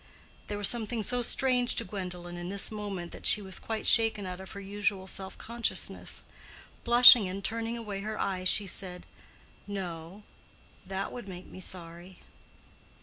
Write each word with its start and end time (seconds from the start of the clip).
There 0.47 0.57
was 0.57 0.67
something 0.67 1.03
so 1.03 1.21
strange 1.21 1.75
to 1.75 1.83
Gwendolen 1.85 2.35
in 2.35 2.49
this 2.49 2.71
moment 2.71 3.11
that 3.11 3.27
she 3.27 3.39
was 3.39 3.59
quite 3.59 3.85
shaken 3.85 4.25
out 4.25 4.39
of 4.41 4.49
her 4.53 4.59
usual 4.59 5.05
self 5.05 5.37
consciousness. 5.37 6.23
Blushing 6.83 7.27
and 7.27 7.43
turning 7.43 7.77
away 7.77 7.99
her 8.01 8.19
eyes, 8.19 8.49
she 8.49 8.65
said, 8.65 9.05
"No, 9.67 10.23
that 10.87 11.11
would 11.11 11.27
make 11.27 11.45
me 11.45 11.59
sorry." 11.59 12.17